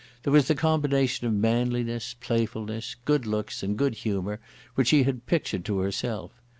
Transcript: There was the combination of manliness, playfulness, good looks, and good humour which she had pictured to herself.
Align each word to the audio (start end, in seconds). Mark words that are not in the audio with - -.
There 0.23 0.33
was 0.33 0.47
the 0.47 0.55
combination 0.55 1.27
of 1.27 1.33
manliness, 1.35 2.15
playfulness, 2.19 2.95
good 3.05 3.27
looks, 3.27 3.61
and 3.61 3.77
good 3.77 3.93
humour 3.93 4.39
which 4.73 4.87
she 4.87 5.03
had 5.03 5.27
pictured 5.27 5.63
to 5.65 5.77
herself. 5.77 6.31